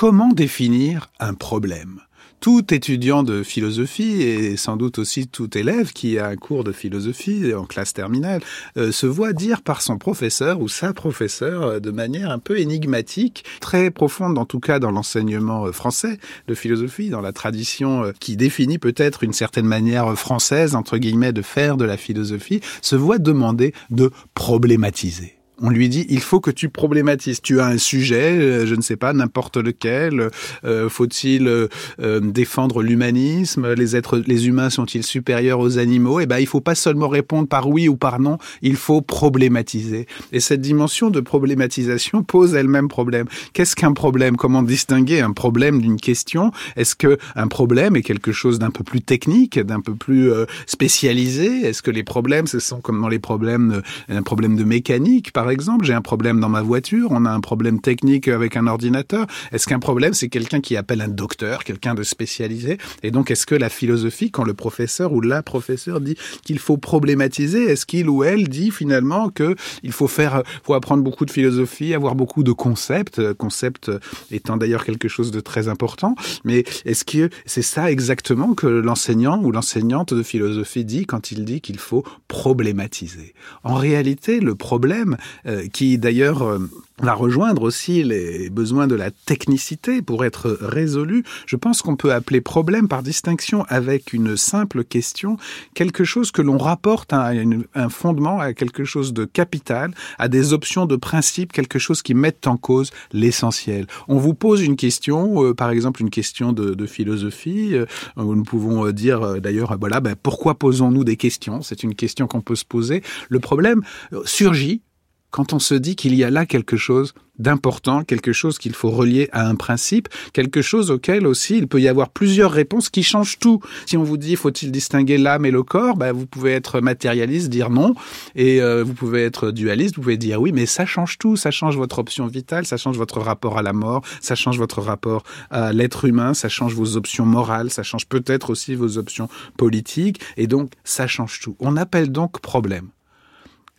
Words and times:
Comment 0.00 0.32
définir 0.32 1.10
un 1.20 1.34
problème? 1.34 2.00
Tout 2.40 2.72
étudiant 2.72 3.22
de 3.22 3.42
philosophie 3.42 4.22
et 4.22 4.56
sans 4.56 4.78
doute 4.78 4.98
aussi 4.98 5.28
tout 5.28 5.58
élève 5.58 5.92
qui 5.92 6.18
a 6.18 6.28
un 6.28 6.36
cours 6.36 6.64
de 6.64 6.72
philosophie 6.72 7.52
en 7.52 7.66
classe 7.66 7.92
terminale 7.92 8.40
euh, 8.78 8.92
se 8.92 9.06
voit 9.06 9.34
dire 9.34 9.60
par 9.60 9.82
son 9.82 9.98
professeur 9.98 10.62
ou 10.62 10.68
sa 10.68 10.94
professeure 10.94 11.64
euh, 11.64 11.80
de 11.80 11.90
manière 11.90 12.30
un 12.30 12.38
peu 12.38 12.58
énigmatique, 12.58 13.44
très 13.60 13.90
profonde 13.90 14.38
en 14.38 14.46
tout 14.46 14.58
cas 14.58 14.78
dans 14.78 14.90
l'enseignement 14.90 15.66
euh, 15.66 15.72
français 15.72 16.18
de 16.48 16.54
philosophie, 16.54 17.10
dans 17.10 17.20
la 17.20 17.34
tradition 17.34 18.10
qui 18.20 18.38
définit 18.38 18.78
peut-être 18.78 19.22
une 19.22 19.34
certaine 19.34 19.66
manière 19.66 20.18
française 20.18 20.76
entre 20.76 20.96
guillemets 20.96 21.34
de 21.34 21.42
faire 21.42 21.76
de 21.76 21.84
la 21.84 21.98
philosophie, 21.98 22.62
se 22.80 22.96
voit 22.96 23.18
demander 23.18 23.74
de 23.90 24.10
problématiser 24.32 25.39
on 25.60 25.70
lui 25.70 25.88
dit 25.88 26.06
il 26.08 26.20
faut 26.20 26.40
que 26.40 26.50
tu 26.50 26.68
problématises. 26.68 27.40
Tu 27.42 27.60
as 27.60 27.66
un 27.66 27.78
sujet, 27.78 28.38
euh, 28.38 28.66
je 28.66 28.74
ne 28.74 28.82
sais 28.82 28.96
pas, 28.96 29.12
n'importe 29.12 29.56
lequel. 29.56 30.30
Euh, 30.64 30.88
faut-il 30.88 31.46
euh, 31.48 32.20
défendre 32.20 32.82
l'humanisme? 32.82 33.72
Les 33.74 33.96
êtres, 33.96 34.22
les 34.26 34.48
humains 34.48 34.70
sont-ils 34.70 35.04
supérieurs 35.04 35.60
aux 35.60 35.78
animaux? 35.78 36.20
Eh 36.20 36.26
ben, 36.26 36.38
il 36.38 36.46
faut 36.46 36.60
pas 36.60 36.74
seulement 36.74 37.08
répondre 37.08 37.48
par 37.48 37.68
oui 37.68 37.88
ou 37.88 37.96
par 37.96 38.20
non. 38.20 38.38
Il 38.62 38.76
faut 38.76 39.02
problématiser. 39.02 40.06
Et 40.32 40.40
cette 40.40 40.60
dimension 40.60 41.10
de 41.10 41.20
problématisation 41.20 42.22
pose 42.22 42.54
elle-même 42.54 42.88
problème. 42.88 43.26
Qu'est-ce 43.52 43.76
qu'un 43.76 43.92
problème? 43.92 44.36
Comment 44.36 44.62
distinguer 44.62 45.20
un 45.20 45.32
problème 45.32 45.80
d'une 45.80 46.00
question? 46.00 46.52
Est-ce 46.76 46.94
que 46.94 47.18
un 47.36 47.48
problème 47.48 47.96
est 47.96 48.02
quelque 48.02 48.32
chose 48.32 48.58
d'un 48.58 48.70
peu 48.70 48.84
plus 48.84 49.02
technique, 49.02 49.58
d'un 49.58 49.80
peu 49.80 49.94
plus 49.94 50.30
spécialisé? 50.66 51.66
Est-ce 51.66 51.82
que 51.82 51.90
les 51.90 52.04
problèmes, 52.04 52.46
ce 52.46 52.58
sont 52.58 52.80
comme 52.80 53.00
dans 53.00 53.08
les 53.08 53.18
problèmes, 53.18 53.82
un 54.08 54.22
problème 54.22 54.56
de 54.56 54.64
mécanique, 54.64 55.32
par 55.32 55.49
exemple, 55.50 55.84
j'ai 55.84 55.94
un 55.94 56.02
problème 56.02 56.40
dans 56.40 56.48
ma 56.48 56.62
voiture, 56.62 57.08
on 57.10 57.24
a 57.24 57.30
un 57.30 57.40
problème 57.40 57.80
technique 57.80 58.28
avec 58.28 58.56
un 58.56 58.66
ordinateur. 58.66 59.26
Est-ce 59.52 59.66
qu'un 59.66 59.78
problème, 59.78 60.14
c'est 60.14 60.28
quelqu'un 60.28 60.60
qui 60.60 60.76
appelle 60.76 61.00
un 61.00 61.08
docteur, 61.08 61.64
quelqu'un 61.64 61.94
de 61.94 62.02
spécialisé? 62.02 62.78
Et 63.02 63.10
donc, 63.10 63.30
est-ce 63.30 63.46
que 63.46 63.54
la 63.54 63.68
philosophie, 63.68 64.30
quand 64.30 64.44
le 64.44 64.54
professeur 64.54 65.12
ou 65.12 65.20
la 65.20 65.42
professeure 65.42 66.00
dit 66.00 66.16
qu'il 66.44 66.58
faut 66.58 66.76
problématiser, 66.76 67.64
est-ce 67.64 67.86
qu'il 67.86 68.08
ou 68.08 68.24
elle 68.24 68.48
dit 68.48 68.70
finalement 68.70 69.28
que 69.28 69.54
il 69.82 69.92
faut 69.92 70.08
faire, 70.08 70.42
faut 70.62 70.74
apprendre 70.74 71.02
beaucoup 71.02 71.26
de 71.26 71.30
philosophie, 71.30 71.94
avoir 71.94 72.14
beaucoup 72.14 72.42
de 72.42 72.52
concepts, 72.52 73.32
concepts 73.34 73.90
étant 74.30 74.56
d'ailleurs 74.56 74.84
quelque 74.84 75.08
chose 75.08 75.30
de 75.30 75.40
très 75.40 75.68
important. 75.68 76.14
Mais 76.44 76.64
est-ce 76.84 77.04
que 77.04 77.30
c'est 77.46 77.62
ça 77.62 77.90
exactement 77.90 78.54
que 78.54 78.66
l'enseignant 78.66 79.42
ou 79.42 79.52
l'enseignante 79.52 80.14
de 80.14 80.22
philosophie 80.22 80.84
dit 80.84 81.06
quand 81.06 81.32
il 81.32 81.44
dit 81.44 81.60
qu'il 81.60 81.78
faut 81.78 82.04
problématiser? 82.28 83.34
En 83.64 83.74
réalité, 83.74 84.40
le 84.40 84.54
problème, 84.54 85.16
euh, 85.39 85.39
qui 85.72 85.98
d'ailleurs 85.98 86.42
euh, 86.42 86.58
va 86.98 87.14
rejoindre 87.14 87.62
aussi 87.62 88.02
les 88.02 88.50
besoins 88.50 88.86
de 88.86 88.94
la 88.94 89.10
technicité 89.10 90.02
pour 90.02 90.24
être 90.24 90.58
résolu. 90.60 91.24
Je 91.46 91.56
pense 91.56 91.80
qu'on 91.80 91.96
peut 91.96 92.12
appeler 92.12 92.40
problème 92.40 92.88
par 92.88 93.02
distinction 93.02 93.64
avec 93.68 94.12
une 94.12 94.36
simple 94.36 94.84
question 94.84 95.38
quelque 95.74 96.04
chose 96.04 96.30
que 96.30 96.42
l'on 96.42 96.58
rapporte 96.58 97.12
à 97.12 97.32
un 97.74 97.88
fondement, 97.88 98.38
à 98.38 98.52
quelque 98.52 98.84
chose 98.84 99.14
de 99.14 99.24
capital, 99.24 99.94
à 100.18 100.28
des 100.28 100.52
options 100.52 100.84
de 100.84 100.96
principe, 100.96 101.52
quelque 101.52 101.78
chose 101.78 102.02
qui 102.02 102.14
met 102.14 102.46
en 102.46 102.58
cause 102.58 102.90
l'essentiel. 103.12 103.86
On 104.08 104.18
vous 104.18 104.34
pose 104.34 104.62
une 104.62 104.76
question, 104.76 105.42
euh, 105.42 105.54
par 105.54 105.70
exemple 105.70 106.02
une 106.02 106.10
question 106.10 106.52
de, 106.52 106.74
de 106.74 106.86
philosophie, 106.86 107.74
euh, 107.74 107.86
nous 108.16 108.42
pouvons 108.42 108.90
dire 108.90 109.40
d'ailleurs, 109.40 109.76
voilà, 109.78 110.00
ben, 110.00 110.14
pourquoi 110.22 110.54
posons-nous 110.54 111.04
des 111.04 111.16
questions? 111.16 111.62
C'est 111.62 111.82
une 111.82 111.94
question 111.94 112.26
qu'on 112.26 112.42
peut 112.42 112.56
se 112.56 112.64
poser. 112.64 113.02
Le 113.30 113.40
problème 113.40 113.82
surgit 114.24 114.82
quand 115.30 115.52
on 115.52 115.58
se 115.58 115.74
dit 115.74 115.96
qu'il 115.96 116.14
y 116.14 116.24
a 116.24 116.30
là 116.30 116.46
quelque 116.46 116.76
chose 116.76 117.14
d'important, 117.40 118.04
quelque 118.04 118.32
chose 118.32 118.58
qu'il 118.58 118.74
faut 118.74 118.90
relier 118.90 119.28
à 119.32 119.48
un 119.48 119.54
principe, 119.54 120.08
quelque 120.32 120.62
chose 120.62 120.90
auquel 120.90 121.26
aussi 121.26 121.56
il 121.56 121.66
peut 121.66 121.80
y 121.80 121.88
avoir 121.88 122.10
plusieurs 122.10 122.52
réponses 122.52 122.90
qui 122.90 123.02
changent 123.02 123.38
tout. 123.38 123.60
Si 123.86 123.96
on 123.96 124.02
vous 124.02 124.18
dit 124.18 124.36
faut-il 124.36 124.70
distinguer 124.70 125.16
l'âme 125.16 125.46
et 125.46 125.50
le 125.50 125.62
corps, 125.62 125.96
ben, 125.96 126.12
vous 126.12 126.26
pouvez 126.26 126.52
être 126.52 126.80
matérialiste, 126.80 127.48
dire 127.48 127.70
non, 127.70 127.94
et 128.36 128.60
euh, 128.60 128.84
vous 128.84 128.92
pouvez 128.92 129.24
être 129.24 129.50
dualiste, 129.50 129.96
vous 129.96 130.02
pouvez 130.02 130.18
dire 130.18 130.40
oui, 130.40 130.52
mais 130.52 130.66
ça 130.66 130.84
change 130.84 131.18
tout, 131.18 131.36
ça 131.36 131.50
change 131.50 131.76
votre 131.76 131.98
option 131.98 132.26
vitale, 132.26 132.66
ça 132.66 132.76
change 132.76 132.98
votre 132.98 133.20
rapport 133.20 133.56
à 133.56 133.62
la 133.62 133.72
mort, 133.72 134.02
ça 134.20 134.34
change 134.34 134.58
votre 134.58 134.82
rapport 134.82 135.24
à 135.50 135.72
l'être 135.72 136.04
humain, 136.04 136.34
ça 136.34 136.50
change 136.50 136.74
vos 136.74 136.96
options 136.96 137.24
morales, 137.24 137.70
ça 137.70 137.82
change 137.82 138.06
peut-être 138.06 138.50
aussi 138.50 138.74
vos 138.74 138.98
options 138.98 139.28
politiques, 139.56 140.20
et 140.36 140.46
donc 140.46 140.72
ça 140.84 141.06
change 141.06 141.40
tout. 141.40 141.56
On 141.58 141.76
appelle 141.78 142.12
donc 142.12 142.40
problème 142.40 142.88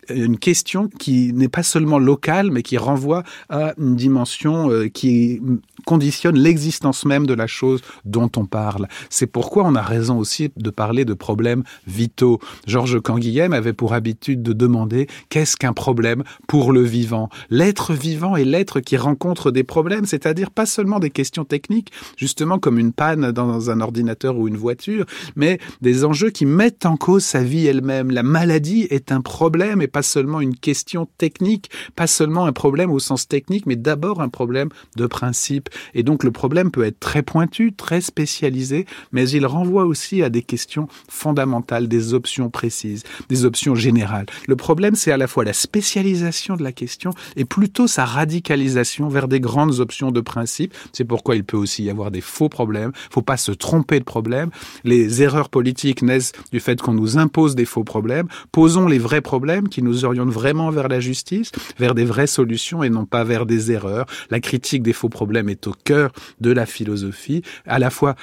une 0.08 0.38
question 0.38 0.88
qui 0.98 1.32
n'est 1.32 1.48
pas 1.48 1.62
seulement 1.62 1.98
locale, 1.98 2.50
mais 2.50 2.62
qui 2.62 2.76
renvoie 2.76 3.22
à 3.48 3.74
une 3.78 3.96
dimension 3.96 4.70
euh, 4.70 4.88
qui 4.88 5.40
conditionne 5.84 6.38
l'existence 6.38 7.04
même 7.04 7.26
de 7.26 7.34
la 7.34 7.46
chose 7.46 7.80
dont 8.04 8.30
on 8.36 8.46
parle. 8.46 8.88
C'est 9.10 9.26
pourquoi 9.26 9.64
on 9.64 9.74
a 9.74 9.82
raison 9.82 10.18
aussi 10.18 10.50
de 10.56 10.70
parler 10.70 11.04
de 11.04 11.14
problèmes 11.14 11.62
vitaux. 11.86 12.38
Georges 12.66 13.00
Canguilhem 13.00 13.52
avait 13.52 13.72
pour 13.72 13.94
habitude 13.94 14.42
de 14.42 14.52
demander 14.52 15.06
qu'est-ce 15.28 15.56
qu'un 15.56 15.72
problème 15.72 16.22
pour 16.46 16.72
le 16.72 16.82
vivant? 16.82 17.28
L'être 17.50 17.94
vivant 17.94 18.36
est 18.36 18.44
l'être 18.44 18.80
qui 18.80 18.96
rencontre 18.96 19.50
des 19.50 19.64
problèmes, 19.64 20.04
c'est-à-dire 20.04 20.50
pas 20.50 20.66
seulement 20.66 20.98
des 20.98 21.10
questions 21.10 21.44
techniques, 21.44 21.92
justement 22.16 22.58
comme 22.58 22.78
une 22.78 22.92
panne 22.92 23.32
dans 23.32 23.70
un 23.70 23.80
ordinateur 23.80 24.36
ou 24.36 24.48
une 24.48 24.56
voiture, 24.56 25.06
mais 25.36 25.58
des 25.80 26.04
enjeux 26.04 26.30
qui 26.30 26.46
mettent 26.46 26.86
en 26.86 26.96
cause 26.96 27.24
sa 27.24 27.42
vie 27.42 27.66
elle-même. 27.66 28.10
La 28.10 28.22
maladie 28.22 28.86
est 28.90 29.12
un 29.12 29.20
problème 29.20 29.82
et 29.82 29.88
pas 29.92 30.02
seulement 30.02 30.40
une 30.40 30.56
question 30.56 31.06
technique, 31.18 31.70
pas 31.94 32.06
seulement 32.06 32.46
un 32.46 32.52
problème 32.52 32.90
au 32.90 32.98
sens 32.98 33.28
technique, 33.28 33.66
mais 33.66 33.76
d'abord 33.76 34.20
un 34.20 34.28
problème 34.28 34.70
de 34.96 35.06
principe. 35.06 35.68
Et 35.94 36.02
donc 36.02 36.24
le 36.24 36.30
problème 36.30 36.70
peut 36.70 36.84
être 36.84 37.00
très 37.00 37.22
pointu, 37.22 37.72
très 37.72 38.00
spécialisé, 38.00 38.86
mais 39.12 39.28
il 39.28 39.46
renvoie 39.46 39.84
aussi 39.84 40.22
à 40.22 40.30
des 40.30 40.42
questions 40.42 40.88
fondamentales, 41.08 41.88
des 41.88 42.14
options 42.14 42.50
précises, 42.50 43.04
des 43.28 43.44
options 43.44 43.74
générales. 43.74 44.26
Le 44.48 44.56
problème, 44.56 44.94
c'est 44.94 45.12
à 45.12 45.16
la 45.16 45.26
fois 45.26 45.44
la 45.44 45.52
spécialisation 45.52 46.56
de 46.56 46.62
la 46.62 46.72
question 46.72 47.12
et 47.36 47.44
plutôt 47.44 47.86
sa 47.86 48.04
radicalisation 48.04 49.08
vers 49.08 49.28
des 49.28 49.40
grandes 49.40 49.80
options 49.80 50.10
de 50.10 50.20
principe. 50.20 50.74
C'est 50.92 51.04
pourquoi 51.04 51.36
il 51.36 51.44
peut 51.44 51.56
aussi 51.56 51.84
y 51.84 51.90
avoir 51.90 52.10
des 52.10 52.20
faux 52.20 52.48
problèmes. 52.48 52.92
Il 53.10 53.14
faut 53.14 53.22
pas 53.22 53.36
se 53.36 53.52
tromper 53.52 53.98
de 53.98 54.04
problème. 54.04 54.50
Les 54.84 55.22
erreurs 55.22 55.48
politiques 55.48 56.02
naissent 56.02 56.32
du 56.52 56.60
fait 56.60 56.80
qu'on 56.80 56.94
nous 56.94 57.18
impose 57.18 57.54
des 57.54 57.64
faux 57.64 57.84
problèmes. 57.84 58.28
Posons 58.52 58.88
les 58.88 58.98
vrais 58.98 59.20
problèmes 59.20 59.68
qui 59.68 59.81
nous 59.82 60.04
orientent 60.04 60.30
vraiment 60.30 60.70
vers 60.70 60.88
la 60.88 61.00
justice, 61.00 61.52
vers 61.78 61.94
des 61.94 62.04
vraies 62.04 62.26
solutions 62.26 62.82
et 62.82 62.90
non 62.90 63.06
pas 63.06 63.24
vers 63.24 63.46
des 63.46 63.72
erreurs. 63.72 64.06
La 64.30 64.40
critique 64.40 64.82
des 64.82 64.92
faux 64.92 65.08
problèmes 65.08 65.48
est 65.48 65.66
au 65.66 65.74
cœur 65.84 66.12
de 66.40 66.50
la 66.50 66.66
philosophie, 66.66 67.42
à 67.66 67.78
la 67.78 67.90
fois 67.90 68.14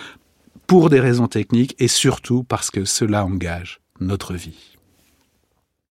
pour 0.67 0.89
des 0.89 0.99
raisons 0.99 1.27
techniques 1.27 1.75
et 1.79 1.87
surtout 1.87 2.43
parce 2.43 2.69
que 2.69 2.85
cela 2.85 3.25
engage 3.25 3.81
notre 3.99 4.33
vie. 4.35 4.78